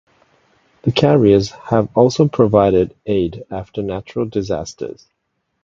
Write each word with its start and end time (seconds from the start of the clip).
The 0.81 0.91
carriers 0.91 1.51
have 1.51 1.95
also 1.95 2.27
provided 2.27 2.95
aid 3.05 3.43
after 3.51 3.83
natural 3.83 4.25
disasters. 4.25 5.07